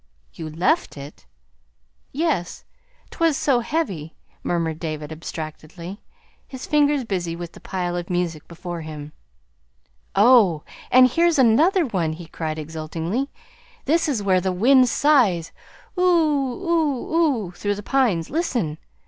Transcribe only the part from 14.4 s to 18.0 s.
the wind sighs, 'oou OOU OOU' through the